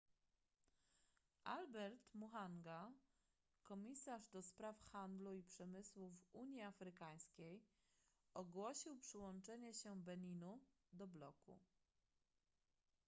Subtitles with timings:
[1.55, 2.77] albert muchanga
[3.69, 4.53] komisarz ds
[4.91, 7.61] handlu i przemysłu w unii afrykańskiej
[8.33, 10.59] ogłosił przyłączenie się beninu
[10.93, 11.59] do bloku